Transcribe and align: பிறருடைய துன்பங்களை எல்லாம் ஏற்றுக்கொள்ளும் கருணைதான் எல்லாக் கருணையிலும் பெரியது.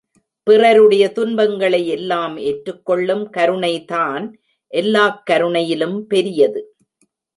பிறருடைய 0.47 1.11
துன்பங்களை 1.11 1.87
எல்லாம் 1.87 2.37
ஏற்றுக்கொள்ளும் 2.37 3.23
கருணைதான் 3.37 4.25
எல்லாக் 4.67 5.21
கருணையிலும் 5.31 5.99
பெரியது. 6.07 6.61